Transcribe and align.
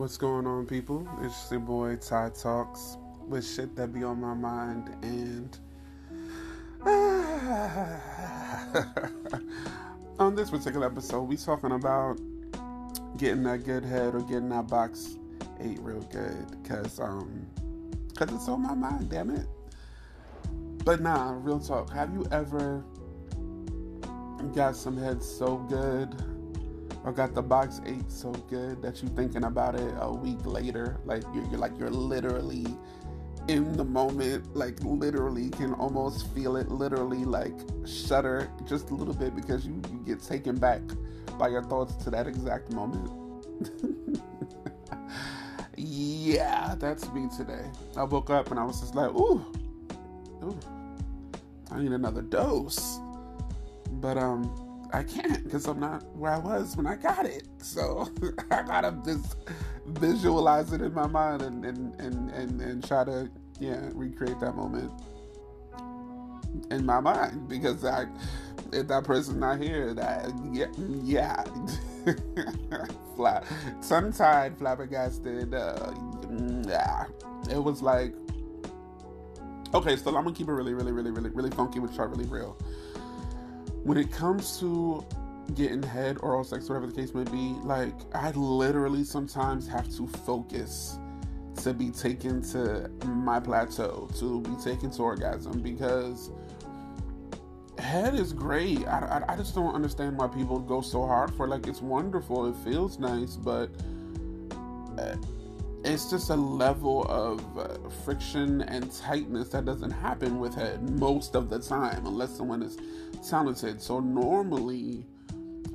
What's 0.00 0.16
going 0.16 0.46
on, 0.46 0.64
people? 0.64 1.06
It's 1.20 1.50
your 1.50 1.60
boy 1.60 1.96
Ty 1.96 2.30
Talks 2.30 2.96
with 3.28 3.46
shit 3.46 3.76
that 3.76 3.92
be 3.92 4.02
on 4.02 4.18
my 4.18 4.32
mind, 4.32 4.88
and 5.02 5.58
on 10.18 10.34
this 10.34 10.48
particular 10.48 10.86
episode, 10.86 11.24
we 11.24 11.36
talking 11.36 11.72
about 11.72 12.18
getting 13.18 13.42
that 13.42 13.64
good 13.64 13.84
head 13.84 14.14
or 14.14 14.22
getting 14.22 14.48
that 14.48 14.68
box 14.68 15.18
ate 15.60 15.78
real 15.80 16.00
good, 16.04 16.46
cause 16.66 16.98
um, 16.98 17.46
cause 18.16 18.32
it's 18.32 18.48
on 18.48 18.62
my 18.62 18.74
mind. 18.74 19.10
Damn 19.10 19.28
it. 19.28 19.46
But 20.82 21.02
nah, 21.02 21.34
real 21.36 21.60
talk. 21.60 21.92
Have 21.92 22.14
you 22.14 22.26
ever 22.32 22.82
got 24.54 24.76
some 24.76 24.96
head 24.96 25.22
so 25.22 25.58
good? 25.58 26.14
Or 27.04 27.12
got 27.12 27.34
the 27.34 27.42
box 27.42 27.80
ate 27.86 28.10
so 28.10 28.30
good 28.50 28.82
that 28.82 29.02
you're 29.02 29.10
thinking 29.12 29.44
about 29.44 29.74
it 29.74 29.94
a 30.00 30.12
week 30.12 30.44
later. 30.44 30.98
Like 31.04 31.22
you're, 31.34 31.44
you're 31.44 31.58
like 31.58 31.78
you're 31.78 31.90
literally 31.90 32.66
in 33.48 33.76
the 33.76 33.84
moment, 33.84 34.54
like 34.54 34.78
literally 34.82 35.50
can 35.50 35.72
almost 35.74 36.32
feel 36.34 36.56
it, 36.56 36.70
literally 36.70 37.24
like 37.24 37.58
shudder 37.86 38.50
just 38.66 38.90
a 38.90 38.94
little 38.94 39.14
bit 39.14 39.34
because 39.34 39.66
you, 39.66 39.80
you 39.90 39.98
get 40.06 40.22
taken 40.22 40.56
back 40.56 40.82
by 41.38 41.48
your 41.48 41.62
thoughts 41.62 41.96
to 42.04 42.10
that 42.10 42.26
exact 42.26 42.72
moment. 42.72 43.10
yeah, 45.76 46.74
that's 46.78 47.10
me 47.12 47.28
today. 47.36 47.64
I 47.96 48.04
woke 48.04 48.30
up 48.30 48.50
and 48.50 48.60
I 48.60 48.64
was 48.64 48.80
just 48.80 48.94
like, 48.94 49.10
ooh, 49.10 49.44
ooh, 50.44 50.58
I 51.72 51.80
need 51.80 51.92
another 51.92 52.22
dose. 52.22 53.00
But 53.92 54.18
um 54.18 54.69
I 54.92 55.02
can't 55.02 55.44
because 55.44 55.66
I'm 55.66 55.80
not 55.80 56.04
where 56.16 56.32
I 56.32 56.38
was 56.38 56.76
when 56.76 56.86
I 56.86 56.96
got 56.96 57.26
it. 57.26 57.46
So 57.58 58.08
I 58.50 58.62
gotta 58.62 58.96
just 59.04 59.36
visualize 59.86 60.72
it 60.72 60.80
in 60.80 60.92
my 60.94 61.06
mind 61.06 61.42
and 61.42 61.64
and, 61.64 62.00
and, 62.00 62.30
and, 62.30 62.60
and 62.60 62.86
try 62.86 63.04
to 63.04 63.30
yeah 63.58 63.88
recreate 63.94 64.40
that 64.40 64.56
moment 64.56 64.90
in 66.70 66.84
my 66.84 67.00
mind. 67.00 67.48
Because 67.48 67.84
I 67.84 68.06
if 68.72 68.88
that 68.88 69.04
person's 69.04 69.38
not 69.38 69.60
here 69.60 69.94
that 69.94 70.30
yeah 70.52 70.66
yeah. 71.04 71.44
Tongue 73.86 74.12
tied 74.12 74.56
flabbergasted 74.58 75.54
uh, 75.54 75.92
yeah. 76.66 77.04
It 77.50 77.62
was 77.62 77.82
like 77.82 78.14
okay 79.74 79.96
so 79.96 80.08
I'm 80.08 80.24
gonna 80.24 80.32
keep 80.32 80.48
it 80.48 80.52
really 80.52 80.74
really 80.74 80.92
really 80.92 81.10
really 81.10 81.30
really 81.30 81.50
funky 81.50 81.80
with 81.80 81.94
chart 81.94 82.10
really 82.10 82.26
real 82.26 82.56
when 83.84 83.98
it 83.98 84.10
comes 84.12 84.58
to 84.60 85.04
getting 85.54 85.82
head, 85.82 86.18
oral 86.20 86.44
sex, 86.44 86.68
whatever 86.68 86.86
the 86.86 86.92
case 86.92 87.14
may 87.14 87.24
be, 87.24 87.56
like 87.62 87.94
I 88.14 88.30
literally 88.32 89.04
sometimes 89.04 89.66
have 89.68 89.88
to 89.96 90.06
focus 90.06 90.98
to 91.62 91.74
be 91.74 91.90
taken 91.90 92.42
to 92.52 92.90
my 93.06 93.40
plateau, 93.40 94.08
to 94.18 94.40
be 94.42 94.54
taken 94.62 94.90
to 94.92 95.02
orgasm 95.02 95.60
because 95.60 96.30
head 97.78 98.14
is 98.14 98.32
great. 98.32 98.86
I, 98.86 99.24
I, 99.28 99.32
I 99.32 99.36
just 99.36 99.54
don't 99.54 99.74
understand 99.74 100.16
why 100.16 100.28
people 100.28 100.58
go 100.58 100.80
so 100.80 101.06
hard 101.06 101.34
for 101.34 101.46
it. 101.46 101.50
Like 101.50 101.66
it's 101.66 101.82
wonderful, 101.82 102.46
it 102.46 102.56
feels 102.64 102.98
nice, 102.98 103.36
but 103.36 103.70
uh, 104.98 105.16
it's 105.84 106.10
just 106.10 106.30
a 106.30 106.34
level 106.36 107.04
of 107.08 107.58
uh, 107.58 107.88
friction 108.04 108.62
and 108.62 108.92
tightness 108.92 109.48
that 109.50 109.64
doesn't 109.64 109.90
happen 109.90 110.38
with 110.38 110.54
head 110.54 110.98
most 110.98 111.34
of 111.34 111.48
the 111.48 111.58
time 111.58 112.06
unless 112.06 112.36
someone 112.36 112.62
is 112.62 112.76
talented. 113.28 113.80
So 113.80 114.00
normally, 114.00 115.06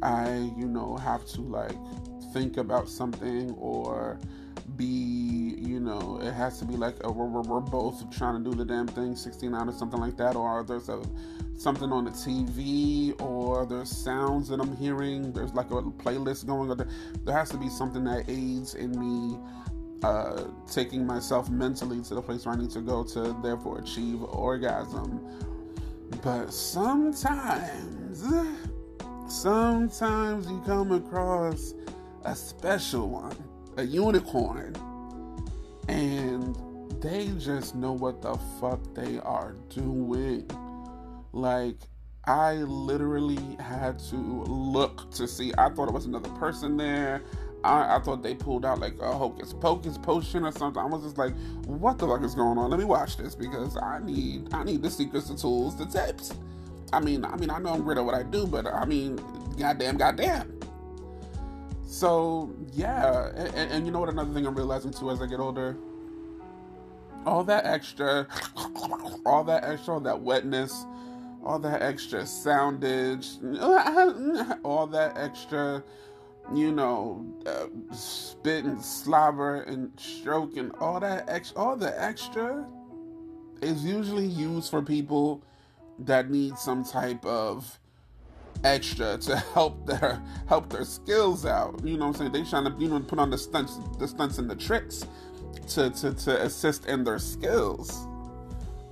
I, 0.03 0.52
you 0.58 0.67
know, 0.67 0.98
have 0.98 1.26
to 1.28 1.42
like 1.42 1.76
think 2.33 2.58
about 2.58 2.88
something 2.88 3.52
or 3.52 4.20
be, 4.78 5.56
you 5.58 5.80
know, 5.80 6.20
it 6.22 6.33
has 6.33 6.59
to 6.59 6.66
be 6.66 6.76
like 6.76 6.95
a, 7.03 7.11
we're, 7.11 7.42
we're 7.42 7.59
both 7.59 8.09
trying 8.16 8.44
to 8.44 8.50
do 8.50 8.56
the 8.56 8.66
damn 8.66 8.88
thing 8.88 9.16
69 9.16 9.70
or 9.70 9.71
something 9.71 9.99
like 9.99 10.17
that, 10.17 10.36
or 10.36 10.64
there's 10.64 10.89
a 10.89 11.02
something 11.58 11.92
on 11.92 12.05
the 12.05 12.11
TV, 12.11 13.20
or 13.21 13.65
there's 13.65 13.89
sounds 13.89 14.49
that 14.49 14.60
I'm 14.60 14.76
hearing, 14.76 15.32
there's 15.32 15.54
like 15.54 15.71
a 15.71 15.82
playlist 15.82 16.45
going, 16.45 16.76
there, 16.76 16.88
there 17.23 17.36
has 17.36 17.49
to 17.52 17.58
be 17.58 17.70
something 17.70 18.04
that 18.04 18.26
aids 18.27 18.76
in 18.76 18.92
me 18.99 19.39
uh, 20.04 20.44
taking 20.72 21.06
myself 21.06 21.50
mentally 21.50 22.02
to 22.04 22.16
the 22.16 22.22
place 22.22 22.45
where 22.45 22.56
I 22.56 22.58
need 22.58 22.72
to 22.72 22.82
go 22.82 23.04
to 23.04 23.36
therefore 23.42 23.80
achieve 23.80 24.22
orgasm 24.23 25.20
but 26.23 26.54
sometimes, 26.54 28.23
sometimes 29.28 30.48
you 30.48 30.61
come 30.66 30.92
across 30.92 31.73
a 32.23 32.36
special 32.36 33.10
one, 33.10 33.36
a 33.78 33.83
unicorn, 33.83 34.76
and 35.88 36.56
they 37.02 37.27
just 37.38 37.76
know 37.76 37.94
what 37.94 38.22
the 38.22 38.36
fuck 38.60 38.80
they 38.94 39.20
are 39.20 39.56
doing. 39.70 40.50
Like, 41.32 41.77
I 42.26 42.54
literally 42.56 43.56
had 43.60 44.00
to 44.10 44.16
look 44.16 45.12
to 45.12 45.27
see. 45.27 45.54
I 45.58 45.70
thought 45.70 45.88
it 45.89 45.94
was 45.94 46.06
another 46.06 46.30
person 46.32 46.76
there. 46.77 47.22
I, 47.65 47.95
I, 47.95 47.99
thought 47.99 48.21
they 48.21 48.36
pulled 48.36 48.64
out 48.65 48.80
like 48.80 48.95
a 48.99 49.11
hocus 49.11 49.53
pocus 49.53 49.98
potion 49.98 50.45
or 50.45 50.52
something. 50.52 50.81
I 50.81 50.86
was 50.86 51.03
just 51.03 51.17
like, 51.17 51.33
what 51.65 51.98
the 51.98 52.08
fuck 52.08 52.23
is 52.23 52.36
going 52.36 52.58
on? 52.58 52.70
Let 52.70 52.80
me 52.80 52.86
watch 52.86 53.17
this 53.17 53.33
because 53.33 53.76
I 53.77 53.99
need 54.03 54.53
I 54.53 54.64
need 54.64 54.83
the 54.83 54.89
secrets, 54.89 55.30
the 55.30 55.36
tools, 55.36 55.76
the 55.76 55.86
tips. 55.86 56.33
I 56.93 56.99
mean, 56.99 57.26
I 57.26 57.36
mean, 57.37 57.49
I 57.49 57.58
know 57.58 57.73
I'm 57.73 57.81
great 57.81 57.98
at 57.98 58.05
what 58.05 58.14
I 58.14 58.23
do, 58.23 58.45
but 58.45 58.67
I 58.67 58.86
mean, 58.86 59.20
goddamn, 59.58 59.98
goddamn. 59.98 60.59
So 61.83 62.53
yeah, 62.71 63.30
and, 63.36 63.71
and 63.71 63.86
you 63.86 63.92
know 63.92 63.99
what? 63.99 64.09
Another 64.09 64.33
thing 64.33 64.45
I'm 64.45 64.55
realizing 64.55 64.92
too 64.92 65.09
as 65.09 65.21
I 65.21 65.26
get 65.26 65.39
older, 65.39 65.76
all 67.26 67.43
that 67.45 67.65
extra, 67.65 68.27
all 69.26 69.43
that 69.43 69.64
extra, 69.64 69.95
all 69.95 69.99
that 70.02 70.21
wetness, 70.21 70.86
all 71.43 71.58
that 71.59 71.82
extra 71.82 72.21
soundage, 72.21 73.39
all 74.64 74.87
that 74.87 75.17
extra 75.17 75.83
you 76.54 76.72
know, 76.72 77.26
uh, 77.45 77.67
spit 77.94 78.66
and 78.66 78.82
slobber 78.82 79.61
and 79.64 79.92
stroke 80.00 80.58
and 80.58 80.72
all 80.80 81.00
that 81.00 81.28
extra, 81.28 81.58
all 81.58 81.76
the 81.76 82.02
extra 82.02 82.66
is 83.61 83.83
usually 83.83 84.28
used 84.28 84.70
for 84.70 84.82
people 84.82 85.44
that 86.00 86.30
need 86.30 86.58
some 86.58 86.83
type 86.83 87.26
of 87.26 87.80
extra 88.64 89.17
to 89.17 89.36
help 89.54 89.86
their 89.86 90.22
help 90.48 90.70
their 90.70 90.86
skills 90.86 91.45
out. 91.45 91.82
You 91.83 91.98
know 91.98 92.08
what 92.08 92.20
I'm 92.22 92.32
saying? 92.32 92.32
They 92.32 92.50
trying 92.50 92.66
to 92.66 92.76
you 92.80 92.89
know 92.89 93.00
put 93.00 93.20
on 93.20 93.30
the 93.30 93.38
stunts 93.38 93.80
the 93.98 94.08
stunts 94.08 94.38
and 94.38 94.50
the 94.50 94.56
tricks 94.56 95.06
to 95.70 95.89
to, 95.89 96.14
to 96.14 96.42
assist 96.44 96.86
in 96.86 97.04
their 97.04 97.20
skills. 97.20 98.08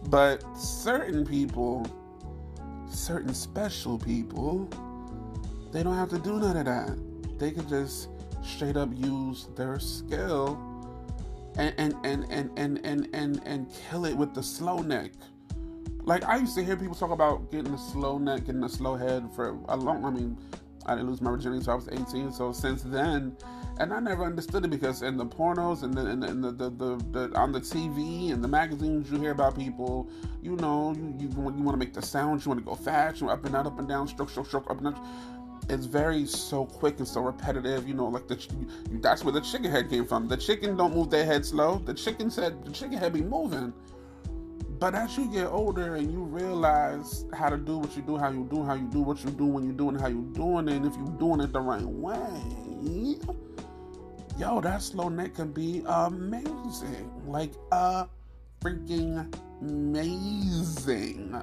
But 0.09 0.43
certain 0.57 1.25
people, 1.25 1.85
certain 2.89 3.33
special 3.33 3.97
people, 3.97 4.69
they 5.71 5.81
don't 5.81 5.95
have 5.95 6.09
to 6.09 6.19
do 6.19 6.39
none 6.39 6.57
of 6.57 6.65
that 6.65 7.12
they 7.39 7.51
could 7.51 7.67
just 7.67 8.09
straight 8.43 8.77
up 8.77 8.89
use 8.93 9.47
their 9.55 9.79
skill 9.79 10.59
and 11.57 11.73
and 11.77 11.93
and 12.03 12.25
and 12.29 12.51
and 12.57 12.79
and 12.83 13.09
and, 13.13 13.41
and 13.45 13.71
kill 13.89 14.05
it 14.05 14.15
with 14.15 14.33
the 14.33 14.43
slow 14.43 14.77
neck. 14.79 15.11
Like 16.03 16.23
I 16.25 16.37
used 16.37 16.55
to 16.55 16.63
hear 16.63 16.75
people 16.75 16.95
talk 16.95 17.11
about 17.11 17.51
getting 17.51 17.73
a 17.73 17.77
slow 17.77 18.17
neck, 18.17 18.45
getting 18.45 18.63
a 18.63 18.69
slow 18.69 18.95
head 18.95 19.29
for 19.35 19.57
a 19.69 19.77
long. 19.77 20.03
I 20.03 20.09
mean, 20.09 20.37
I 20.85 20.95
didn't 20.95 21.09
lose 21.09 21.21
my 21.21 21.31
virginity 21.31 21.59
until 21.59 21.73
I 21.73 21.75
was 21.75 21.89
18. 21.89 22.31
So 22.33 22.51
since 22.51 22.81
then, 22.81 23.37
and 23.79 23.93
I 23.93 23.99
never 23.99 24.25
understood 24.25 24.65
it 24.65 24.67
because 24.69 25.01
in 25.01 25.15
the 25.15 25.25
pornos 25.25 25.83
and 25.83 25.93
the, 25.93 26.05
and 26.05 26.21
the, 26.21 26.27
and 26.27 26.43
the, 26.43 26.51
the, 26.51 26.69
the, 26.69 27.29
the, 27.29 27.39
on 27.39 27.53
the 27.53 27.61
TV 27.61 28.33
and 28.33 28.43
the 28.43 28.47
magazines 28.49 29.09
you 29.09 29.19
hear 29.19 29.31
about 29.31 29.55
people, 29.55 30.09
you 30.41 30.57
know, 30.57 30.93
you 30.93 31.15
you, 31.17 31.29
you 31.29 31.39
want 31.39 31.71
to 31.71 31.77
make 31.77 31.93
the 31.93 32.01
sounds, 32.01 32.45
you 32.45 32.49
want 32.49 32.59
to 32.59 32.65
go 32.65 32.75
fast, 32.75 33.21
you 33.21 33.27
want 33.27 33.39
up 33.39 33.45
and 33.45 33.53
down, 33.53 33.67
up 33.67 33.79
and 33.79 33.87
down, 33.87 34.07
stroke, 34.07 34.29
stroke, 34.29 34.47
stroke, 34.47 34.69
up 34.69 34.81
and 34.81 34.93
down 34.93 35.33
it's 35.69 35.85
very 35.85 36.25
so 36.25 36.65
quick 36.65 36.99
and 36.99 37.07
so 37.07 37.21
repetitive. 37.21 37.87
You 37.87 37.93
know, 37.93 38.07
like 38.07 38.27
the 38.27 38.37
that's 39.01 39.23
where 39.23 39.31
the 39.31 39.41
chicken 39.41 39.71
head 39.71 39.89
came 39.89 40.05
from. 40.05 40.27
The 40.27 40.37
chicken 40.37 40.75
don't 40.75 40.93
move 40.95 41.09
their 41.09 41.25
head 41.25 41.45
slow. 41.45 41.77
The 41.77 41.93
chicken 41.93 42.29
said 42.29 42.65
the 42.65 42.71
chicken 42.71 42.97
head 42.97 43.13
be 43.13 43.21
moving. 43.21 43.73
But 44.79 44.95
as 44.95 45.17
you 45.17 45.31
get 45.31 45.47
older 45.47 45.95
and 45.95 46.11
you 46.11 46.23
realize 46.23 47.25
how 47.33 47.49
to 47.49 47.57
do 47.57 47.77
what 47.77 47.95
you 47.95 48.01
do, 48.01 48.17
how 48.17 48.29
you 48.31 48.45
do, 48.51 48.65
how 48.65 48.73
you 48.73 48.87
do 48.87 49.01
what 49.01 49.23
you 49.23 49.29
do 49.31 49.45
when 49.45 49.63
you're 49.63 49.73
doing, 49.73 49.97
how 49.97 50.07
you 50.07 50.29
doing 50.33 50.67
it, 50.67 50.73
and 50.73 50.85
if 50.85 50.95
you're 50.97 51.17
doing 51.19 51.39
it 51.39 51.53
the 51.53 51.61
right 51.61 51.81
way, 51.81 53.17
yo, 54.37 54.59
that 54.59 54.81
slow 54.81 55.07
neck 55.07 55.35
can 55.35 55.53
be 55.53 55.83
amazing. 55.85 57.09
Like 57.25 57.53
a 57.71 58.07
freaking 58.61 59.33
amazing. 59.61 61.41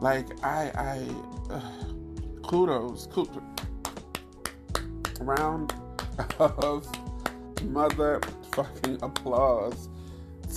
Like 0.00 0.26
I 0.44 0.70
I. 0.76 1.54
Uh, 1.54 1.94
kudos, 2.48 3.06
kudos. 3.08 3.42
Round 5.20 5.70
of 6.38 6.90
motherfucking 7.56 9.02
applause 9.02 9.90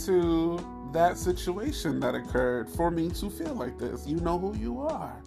to 0.05 0.89
that 0.93 1.17
situation 1.17 1.99
that 1.99 2.15
occurred 2.15 2.69
for 2.69 2.91
me 2.91 3.09
to 3.09 3.29
feel 3.29 3.53
like 3.55 3.77
this. 3.77 4.07
You 4.07 4.17
know 4.17 4.39
who 4.39 4.55
you 4.55 4.79
are. 4.79 5.21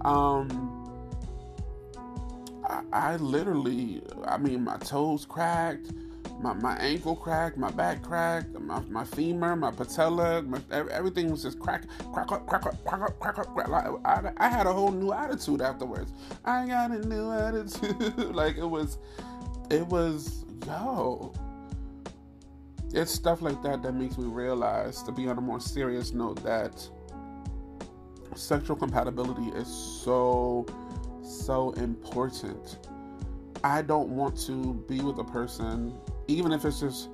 Um, 0.00 0.90
I, 2.66 2.82
I 2.92 3.16
literally, 3.16 4.02
I 4.24 4.38
mean, 4.38 4.64
my 4.64 4.78
toes 4.78 5.26
cracked. 5.26 5.92
My, 6.40 6.54
my 6.54 6.76
ankle 6.76 7.16
cracked, 7.16 7.56
my 7.56 7.70
back 7.70 8.02
cracked, 8.02 8.58
my, 8.60 8.80
my 8.88 9.04
femur, 9.04 9.56
my 9.56 9.70
patella, 9.70 10.42
my, 10.42 10.60
everything 10.70 11.30
was 11.30 11.42
just 11.42 11.58
crack, 11.58 11.84
crack 12.12 12.30
up, 12.30 12.46
crack 12.46 12.66
up, 12.66 12.84
crack 12.84 13.02
up, 13.02 13.18
crack 13.18 13.38
up. 13.38 13.54
Crack. 13.54 13.68
Like, 13.68 13.84
I, 14.04 14.32
I 14.36 14.48
had 14.48 14.66
a 14.66 14.72
whole 14.72 14.92
new 14.92 15.12
attitude 15.12 15.60
afterwards. 15.60 16.12
I 16.44 16.66
got 16.66 16.90
a 16.90 17.06
new 17.06 17.32
attitude. 17.32 18.18
like 18.34 18.56
it 18.56 18.68
was, 18.68 18.98
it 19.70 19.86
was, 19.86 20.44
yo. 20.66 21.32
It's 22.94 23.10
stuff 23.10 23.42
like 23.42 23.62
that 23.64 23.82
that 23.82 23.92
makes 23.92 24.16
me 24.16 24.26
realize, 24.26 25.02
to 25.02 25.12
be 25.12 25.28
on 25.28 25.38
a 25.38 25.42
more 25.42 25.60
serious 25.60 26.12
note, 26.12 26.42
that 26.44 26.88
sexual 28.34 28.76
compatibility 28.76 29.48
is 29.58 29.66
so, 29.66 30.66
so 31.22 31.72
important. 31.72 32.78
I 33.64 33.82
don't 33.82 34.10
want 34.10 34.38
to 34.46 34.74
be 34.88 35.00
with 35.00 35.18
a 35.18 35.24
person 35.24 35.98
even 36.28 36.52
if 36.52 36.64
it's 36.64 36.80
just 36.80 37.08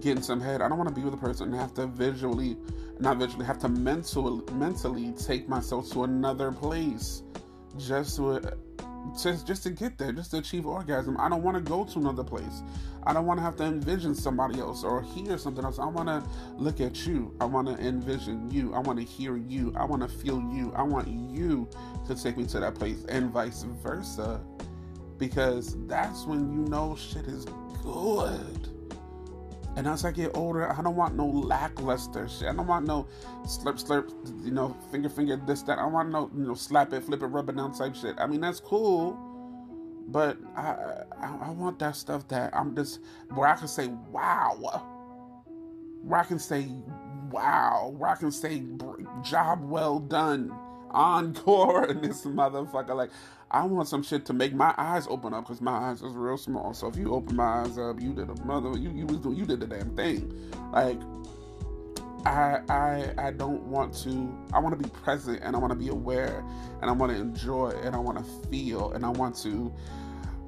getting 0.00 0.22
some 0.22 0.40
head, 0.40 0.60
I 0.60 0.68
don't 0.68 0.78
want 0.78 0.88
to 0.88 0.94
be 0.94 1.02
with 1.02 1.14
a 1.14 1.18
person 1.18 1.52
and 1.52 1.60
have 1.60 1.74
to 1.74 1.86
visually, 1.86 2.56
not 2.98 3.16
visually, 3.16 3.46
have 3.46 3.58
to 3.60 3.68
mentally, 3.68 4.42
mentally 4.52 5.12
take 5.12 5.48
myself 5.48 5.90
to 5.92 6.04
another 6.04 6.52
place 6.52 7.22
just 7.78 8.16
to, 8.16 8.40
just, 9.20 9.46
just 9.46 9.62
to 9.62 9.70
get 9.70 9.96
there, 9.96 10.12
just 10.12 10.32
to 10.32 10.38
achieve 10.38 10.66
orgasm. 10.66 11.16
I 11.18 11.28
don't 11.28 11.42
want 11.42 11.56
to 11.56 11.62
go 11.62 11.84
to 11.84 11.98
another 11.98 12.24
place. 12.24 12.62
I 13.04 13.12
don't 13.12 13.26
want 13.26 13.38
to 13.38 13.42
have 13.42 13.56
to 13.56 13.64
envision 13.64 14.14
somebody 14.14 14.60
else 14.60 14.84
or 14.84 15.02
hear 15.02 15.38
something 15.38 15.64
else. 15.64 15.78
I 15.78 15.86
want 15.86 16.08
to 16.08 16.22
look 16.56 16.80
at 16.80 17.06
you. 17.06 17.34
I 17.40 17.44
want 17.44 17.68
to 17.68 17.74
envision 17.74 18.50
you. 18.50 18.74
I 18.74 18.80
want 18.80 18.98
to 18.98 19.04
hear 19.04 19.36
you. 19.36 19.72
I 19.76 19.84
want 19.84 20.02
to 20.02 20.08
feel 20.08 20.40
you. 20.52 20.72
I 20.76 20.82
want 20.82 21.08
you 21.08 21.68
to 22.06 22.14
take 22.14 22.36
me 22.36 22.44
to 22.46 22.60
that 22.60 22.74
place 22.74 23.04
and 23.08 23.30
vice 23.30 23.62
versa. 23.82 24.40
Because 25.18 25.76
that's 25.86 26.24
when 26.24 26.52
you 26.52 26.68
know 26.70 26.96
shit 26.96 27.26
is 27.26 27.44
good. 27.82 28.68
And 29.76 29.86
as 29.86 30.04
I 30.04 30.10
get 30.10 30.36
older, 30.36 30.72
I 30.72 30.82
don't 30.82 30.96
want 30.96 31.14
no 31.14 31.26
lackluster 31.26 32.28
shit. 32.28 32.48
I 32.48 32.52
don't 32.52 32.66
want 32.66 32.84
no 32.86 33.06
slurp, 33.44 33.80
slurp, 33.80 34.10
you 34.44 34.50
know, 34.50 34.76
finger, 34.90 35.08
finger, 35.08 35.40
this, 35.46 35.62
that. 35.62 35.78
I 35.78 35.86
want 35.86 36.10
no, 36.10 36.30
you 36.36 36.48
know, 36.48 36.54
slap 36.54 36.92
it, 36.92 37.04
flip 37.04 37.22
it, 37.22 37.26
rub 37.26 37.48
it 37.48 37.56
down 37.56 37.72
type 37.72 37.94
shit. 37.94 38.16
I 38.18 38.26
mean, 38.26 38.40
that's 38.40 38.58
cool, 38.58 39.16
but 40.08 40.36
I, 40.56 41.04
I, 41.20 41.36
I 41.42 41.50
want 41.50 41.78
that 41.78 41.94
stuff 41.94 42.26
that 42.28 42.56
I'm 42.56 42.74
just 42.74 42.98
where 43.34 43.46
I 43.46 43.54
can 43.54 43.68
say 43.68 43.86
wow, 44.10 44.82
where 46.02 46.20
I 46.20 46.24
can 46.24 46.40
say 46.40 46.66
wow, 47.30 47.94
where 47.96 48.10
I 48.10 48.16
can 48.16 48.32
say 48.32 48.64
job 49.22 49.62
well 49.62 50.00
done, 50.00 50.52
encore, 50.90 51.84
and 51.90 52.02
this 52.02 52.24
motherfucker. 52.24 52.94
Like 52.94 53.10
I 53.50 53.64
want 53.64 53.88
some 53.88 54.02
shit 54.02 54.26
to 54.26 54.32
make 54.32 54.54
my 54.54 54.74
eyes 54.76 55.06
open 55.08 55.32
up 55.32 55.44
because 55.44 55.60
my 55.60 55.72
eyes 55.72 56.02
is 56.02 56.14
real 56.14 56.36
small. 56.36 56.74
So 56.74 56.88
if 56.88 56.96
you 56.96 57.14
open 57.14 57.36
my 57.36 57.62
eyes 57.62 57.78
up, 57.78 58.00
you 58.00 58.12
did 58.12 58.28
a 58.30 58.44
mother, 58.44 58.78
you 58.78 58.90
you 58.90 59.06
was 59.06 59.18
doing, 59.18 59.36
you 59.36 59.46
did 59.46 59.60
the 59.60 59.66
damn 59.66 59.96
thing. 59.96 60.52
Like 60.72 60.98
I 62.26 62.60
I 62.68 63.14
I 63.18 63.30
don't 63.30 63.62
want 63.62 63.94
to. 64.02 64.36
I 64.52 64.58
want 64.58 64.78
to 64.78 64.82
be 64.82 64.90
present 64.90 65.40
and 65.42 65.56
I 65.56 65.58
want 65.58 65.72
to 65.72 65.78
be 65.78 65.88
aware 65.88 66.44
and 66.80 66.90
I 66.90 66.92
want 66.92 67.12
to 67.12 67.18
enjoy 67.18 67.70
and 67.82 67.94
I 67.94 67.98
want 67.98 68.18
to 68.18 68.48
feel 68.48 68.92
and 68.92 69.04
I 69.04 69.10
want 69.10 69.36
to. 69.42 69.72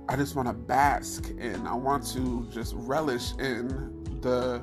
I 0.09 0.17
just 0.17 0.35
want 0.35 0.49
to 0.49 0.55
bask 0.55 1.31
and 1.39 1.69
I 1.69 1.75
want 1.75 2.05
to 2.15 2.47
just 2.51 2.75
relish 2.77 3.33
in 3.39 3.69
the 4.23 4.61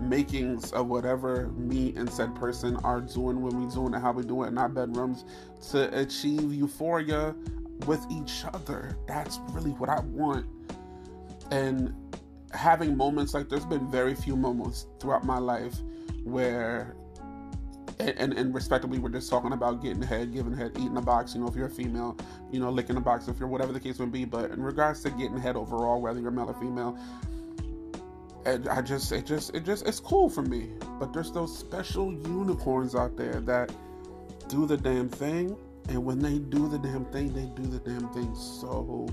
makings 0.00 0.72
of 0.72 0.86
whatever 0.86 1.48
me 1.48 1.94
and 1.96 2.10
said 2.10 2.34
person 2.34 2.76
are 2.78 3.00
doing 3.00 3.40
when 3.40 3.60
we 3.60 3.72
doing 3.72 3.94
it, 3.94 4.00
how 4.00 4.12
we 4.12 4.22
do 4.22 4.42
it 4.44 4.48
in 4.48 4.58
our 4.58 4.68
bedrooms 4.68 5.24
to 5.70 5.98
achieve 5.98 6.52
euphoria 6.52 7.34
with 7.86 8.04
each 8.10 8.44
other. 8.52 8.96
That's 9.06 9.40
really 9.50 9.70
what 9.72 9.88
I 9.88 10.00
want. 10.00 10.46
And 11.50 11.94
having 12.52 12.96
moments 12.96 13.34
like 13.34 13.48
there's 13.48 13.66
been 13.66 13.90
very 13.90 14.14
few 14.14 14.36
moments 14.36 14.86
throughout 15.00 15.24
my 15.24 15.38
life 15.38 15.74
where 16.24 16.94
and, 18.00 18.10
and, 18.10 18.32
and 18.34 18.54
respectively 18.54 18.98
we're 18.98 19.08
just 19.08 19.28
talking 19.28 19.52
about 19.52 19.82
getting 19.82 20.02
head, 20.02 20.32
giving 20.32 20.56
head, 20.56 20.72
eating 20.76 20.96
a 20.96 21.02
box, 21.02 21.34
you 21.34 21.40
know, 21.40 21.48
if 21.48 21.56
you're 21.56 21.66
a 21.66 21.70
female, 21.70 22.16
you 22.50 22.60
know, 22.60 22.70
licking 22.70 22.96
a 22.96 23.00
box 23.00 23.28
if 23.28 23.38
you're 23.40 23.48
whatever 23.48 23.72
the 23.72 23.80
case 23.80 23.98
may 23.98 24.06
be. 24.06 24.24
But 24.24 24.52
in 24.52 24.62
regards 24.62 25.02
to 25.02 25.10
getting 25.10 25.36
head 25.36 25.56
overall, 25.56 26.00
whether 26.00 26.20
you're 26.20 26.30
male 26.30 26.48
or 26.48 26.54
female, 26.54 26.98
I 28.70 28.82
just 28.82 29.12
it 29.12 29.26
just 29.26 29.54
it 29.54 29.64
just 29.64 29.86
it's 29.86 30.00
cool 30.00 30.30
for 30.30 30.42
me. 30.42 30.70
But 30.98 31.12
there's 31.12 31.32
those 31.32 31.56
special 31.56 32.12
unicorns 32.12 32.94
out 32.94 33.16
there 33.16 33.40
that 33.40 33.72
do 34.48 34.66
the 34.66 34.76
damn 34.76 35.08
thing 35.08 35.56
and 35.88 36.04
when 36.04 36.18
they 36.18 36.38
do 36.38 36.68
the 36.68 36.78
damn 36.78 37.06
thing, 37.06 37.32
they 37.32 37.46
do 37.60 37.66
the 37.66 37.78
damn 37.78 38.08
thing 38.12 38.34
so 38.34 39.08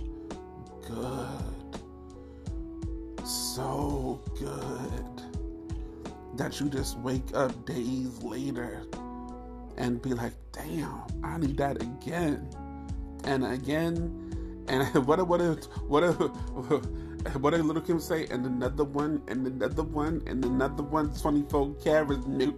good. 0.85 1.79
So 3.25 4.21
good. 4.37 5.21
That 6.37 6.59
you 6.59 6.69
just 6.69 6.97
wake 6.99 7.33
up 7.33 7.65
days 7.65 8.21
later 8.21 8.83
and 9.77 10.01
be 10.01 10.13
like, 10.13 10.33
damn, 10.51 11.01
I 11.23 11.37
need 11.37 11.57
that 11.57 11.81
again. 11.81 12.49
And 13.23 13.45
again. 13.45 14.65
And 14.67 15.07
what 15.07 15.25
what 15.27 15.39
if 15.39 15.63
what 15.87 16.03
what 17.39 17.51
did 17.51 17.65
Little 17.65 17.81
Kim 17.81 17.99
say? 17.99 18.25
And 18.27 18.45
another 18.45 18.83
one, 18.83 19.21
and 19.27 19.45
another 19.47 19.83
one, 19.83 20.21
and 20.27 20.43
another 20.43 20.83
one, 20.83 21.13
24 21.13 21.75
carats 21.75 22.25
new 22.25 22.55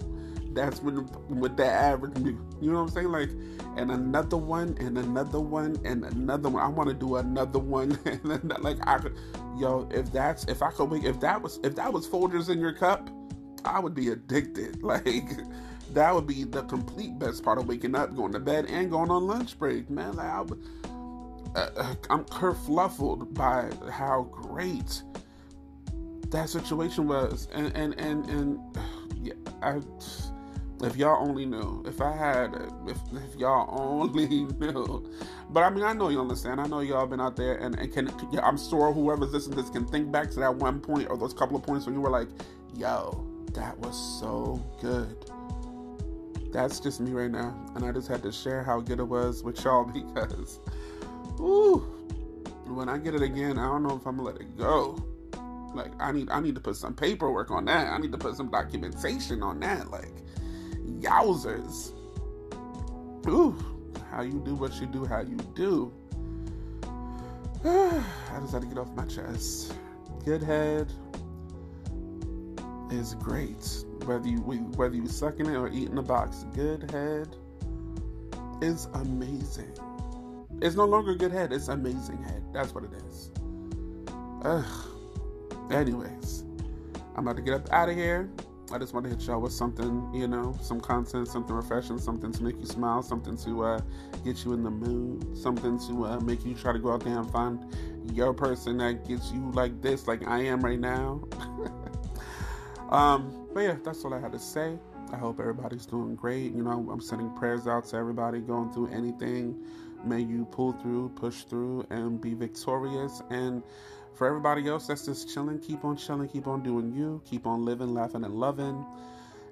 that's 0.57 0.81
when 0.81 1.07
with 1.29 1.55
that 1.55 1.71
average 1.71 2.17
you 2.17 2.71
know 2.71 2.81
what 2.81 2.81
i'm 2.81 2.89
saying? 2.89 3.11
Like 3.11 3.29
and 3.77 3.91
another 3.91 4.37
one 4.37 4.75
and 4.79 4.97
another 4.97 5.39
one 5.39 5.79
and 5.85 6.03
another 6.03 6.49
one. 6.49 6.63
I 6.63 6.67
want 6.67 6.89
to 6.89 6.95
do 6.95 7.17
another 7.17 7.59
one. 7.59 7.97
And 8.05 8.21
then 8.23 8.51
like 8.61 8.77
i 8.87 8.97
could 8.97 9.15
yo 9.57 9.87
if 9.91 10.11
that's 10.11 10.45
if 10.45 10.63
i 10.63 10.71
could 10.71 10.91
if 11.05 11.19
that 11.19 11.41
was 11.41 11.59
if 11.63 11.75
that 11.75 11.93
was 11.93 12.07
Folgers 12.07 12.49
in 12.49 12.59
your 12.59 12.73
cup 12.73 13.09
i 13.63 13.79
would 13.79 13.93
be 13.93 14.09
addicted. 14.09 14.81
Like 14.87 15.29
that 15.93 16.13
would 16.13 16.27
be 16.27 16.43
the 16.43 16.63
complete 16.63 17.17
best 17.19 17.43
part 17.43 17.59
of 17.59 17.67
waking 17.67 17.95
up 17.95 18.15
going 18.15 18.33
to 18.33 18.39
bed 18.39 18.65
and 18.69 18.89
going 18.89 19.11
on 19.11 19.27
lunch 19.27 19.57
break 19.59 19.89
man. 19.89 20.15
Like 20.15 20.27
I 20.27 20.41
would, 20.41 20.63
Uh, 21.57 21.95
i'm 22.11 22.23
kerfluffled 22.25 23.33
by 23.33 23.69
how 23.91 24.23
great 24.31 25.01
that 26.29 26.49
situation 26.49 27.07
was 27.07 27.47
and 27.53 27.75
and 27.75 27.99
and 27.99 28.29
and 28.29 28.59
yeah 29.21 29.33
i 29.61 29.79
if 30.83 30.95
y'all 30.95 31.27
only 31.27 31.45
knew. 31.45 31.83
If 31.87 32.01
I 32.01 32.15
had, 32.15 32.53
if, 32.87 32.97
if 33.13 33.35
y'all 33.35 33.67
only 33.79 34.45
knew. 34.45 35.11
But 35.49 35.63
I 35.63 35.69
mean, 35.69 35.83
I 35.83 35.93
know 35.93 36.09
you 36.09 36.19
understand. 36.19 36.61
I 36.61 36.67
know 36.67 36.81
y'all 36.81 37.07
been 37.07 37.21
out 37.21 37.35
there 37.35 37.55
and, 37.55 37.77
and 37.79 37.91
can, 37.91 38.11
I'm 38.41 38.57
sure 38.57 38.91
whoever's 38.91 39.31
listening 39.31 39.57
to 39.57 39.63
this 39.63 39.71
can 39.71 39.87
think 39.87 40.11
back 40.11 40.29
to 40.31 40.39
that 40.39 40.55
one 40.55 40.79
point 40.79 41.09
or 41.09 41.17
those 41.17 41.33
couple 41.33 41.55
of 41.55 41.63
points 41.63 41.85
when 41.85 41.95
you 41.95 42.01
were 42.01 42.09
like, 42.09 42.27
yo, 42.75 43.25
that 43.53 43.77
was 43.79 43.95
so 44.19 44.63
good. 44.81 45.31
That's 46.51 46.79
just 46.79 46.99
me 47.01 47.11
right 47.11 47.31
now. 47.31 47.55
And 47.75 47.85
I 47.85 47.91
just 47.91 48.07
had 48.07 48.23
to 48.23 48.31
share 48.31 48.63
how 48.63 48.79
good 48.79 48.99
it 48.99 49.07
was 49.07 49.43
with 49.43 49.63
y'all 49.63 49.83
because, 50.15 50.59
ooh, 51.39 51.79
when 52.65 52.89
I 52.89 52.97
get 52.97 53.15
it 53.15 53.21
again, 53.21 53.57
I 53.57 53.65
don't 53.65 53.83
know 53.83 53.95
if 53.95 54.05
I'm 54.05 54.17
gonna 54.17 54.29
let 54.29 54.41
it 54.41 54.57
go. 54.57 55.03
Like 55.73 55.91
I 55.99 56.11
need, 56.11 56.29
I 56.29 56.39
need 56.39 56.55
to 56.55 56.61
put 56.61 56.75
some 56.75 56.93
paperwork 56.93 57.51
on 57.51 57.65
that. 57.65 57.87
I 57.87 57.97
need 57.97 58.11
to 58.11 58.17
put 58.17 58.35
some 58.35 58.49
documentation 58.49 59.43
on 59.43 59.59
that. 59.59 59.91
Like, 59.91 60.13
Yowzers. 60.99 61.91
Ooh, 63.27 63.55
how 64.11 64.21
you 64.21 64.41
do 64.45 64.55
what 64.55 64.79
you 64.79 64.87
do, 64.87 65.05
how 65.05 65.19
you 65.19 65.37
do. 65.55 65.93
I 67.65 68.39
just 68.39 68.53
had 68.53 68.61
to 68.61 68.67
get 68.67 68.77
off 68.77 68.89
my 68.93 69.05
chest. 69.05 69.73
Good 70.23 70.41
head 70.41 70.91
is 72.91 73.15
great. 73.15 73.83
Whether 74.05 74.27
you 74.27 74.39
whether 74.39 74.95
you 74.95 75.07
sucking 75.07 75.45
it 75.45 75.55
or 75.55 75.67
eating 75.67 75.95
the 75.95 76.01
box, 76.01 76.45
good 76.53 76.89
head 76.91 77.35
is 78.61 78.87
amazing. 78.93 79.73
It's 80.61 80.75
no 80.75 80.85
longer 80.85 81.13
good 81.15 81.31
head, 81.31 81.53
it's 81.53 81.67
amazing 81.67 82.23
head. 82.23 82.43
That's 82.53 82.73
what 82.73 82.83
it 82.83 82.91
is. 83.07 83.31
Ugh. 84.43 84.65
Anyways, 85.71 86.43
I'm 87.15 87.27
about 87.27 87.35
to 87.35 87.41
get 87.41 87.53
up 87.53 87.71
out 87.71 87.89
of 87.89 87.95
here. 87.95 88.29
I 88.71 88.77
just 88.77 88.93
want 88.93 89.05
to 89.05 89.09
hit 89.09 89.21
y'all 89.21 89.39
with 89.39 89.53
something, 89.53 90.09
you 90.13 90.27
know, 90.27 90.57
some 90.61 90.81
content, 90.81 91.27
something 91.27 91.55
refreshing, 91.55 91.97
something 91.99 92.33
to 92.33 92.43
make 92.43 92.57
you 92.57 92.65
smile, 92.65 93.01
something 93.01 93.37
to 93.37 93.63
uh, 93.63 93.79
get 94.25 94.43
you 94.43 94.53
in 94.53 94.63
the 94.63 94.69
mood, 94.69 95.37
something 95.37 95.79
to 95.87 96.05
uh, 96.05 96.19
make 96.19 96.45
you 96.45 96.53
try 96.53 96.73
to 96.73 96.79
go 96.79 96.91
out 96.91 97.03
there 97.03 97.17
and 97.17 97.31
find 97.31 97.65
your 98.13 98.33
person 98.33 98.77
that 98.77 99.07
gets 99.07 99.31
you 99.31 99.51
like 99.51 99.81
this, 99.81 100.07
like 100.07 100.27
I 100.27 100.39
am 100.39 100.59
right 100.61 100.79
now. 100.79 101.21
um, 102.89 103.47
but 103.53 103.61
yeah, 103.61 103.75
that's 103.83 104.03
all 104.03 104.13
I 104.13 104.19
had 104.19 104.33
to 104.33 104.39
say. 104.39 104.77
I 105.13 105.17
hope 105.17 105.39
everybody's 105.39 105.85
doing 105.85 106.15
great. 106.15 106.53
You 106.53 106.63
know, 106.63 106.89
I'm 106.91 106.99
sending 106.99 107.33
prayers 107.35 107.67
out 107.67 107.85
to 107.87 107.95
everybody 107.95 108.39
going 108.39 108.71
through 108.73 108.87
anything. 108.87 109.63
May 110.03 110.21
you 110.21 110.45
pull 110.45 110.73
through, 110.73 111.09
push 111.09 111.43
through, 111.43 111.85
and 111.89 112.19
be 112.19 112.33
victorious. 112.33 113.21
And 113.29 113.63
for 114.15 114.27
everybody 114.27 114.67
else 114.67 114.87
that's 114.87 115.05
just 115.05 115.33
chilling, 115.33 115.59
keep 115.59 115.85
on 115.85 115.97
chilling, 115.97 116.29
keep 116.29 116.47
on 116.47 116.63
doing 116.63 116.93
you, 116.93 117.21
keep 117.25 117.45
on 117.45 117.65
living, 117.65 117.93
laughing, 117.93 118.23
and 118.23 118.35
loving. 118.35 118.85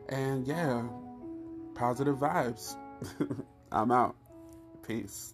And 0.10 0.48
yeah, 0.48 0.84
positive 1.76 2.18
vibes. 2.18 2.76
I'm 3.72 3.92
out. 3.92 4.16
Peace. 4.88 5.34